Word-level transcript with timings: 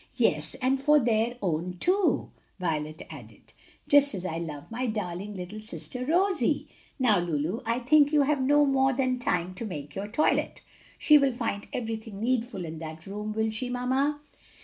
"Yes, 0.15 0.55
and 0.63 0.81
for 0.81 0.99
their 0.99 1.37
own 1.43 1.77
too," 1.79 2.31
Violet 2.59 3.03
added, 3.11 3.53
"just 3.87 4.15
as 4.15 4.25
I 4.25 4.39
love 4.39 4.71
my 4.71 4.87
darling 4.87 5.35
little 5.35 5.61
sister 5.61 6.03
Rosie. 6.03 6.67
Now, 6.97 7.19
Lulu, 7.19 7.61
I 7.67 7.77
think 7.81 8.11
you 8.11 8.23
have 8.23 8.41
no 8.41 8.65
more 8.65 8.93
than 8.93 9.19
time 9.19 9.53
to 9.53 9.63
make 9.63 9.93
your 9.93 10.07
toilet. 10.07 10.61
She 10.97 11.19
will 11.19 11.33
find 11.33 11.67
everything 11.71 12.19
needful 12.19 12.65
in 12.65 12.79
that 12.79 13.05
room, 13.05 13.31
will 13.33 13.51
she, 13.51 13.69
mamma?" 13.69 14.19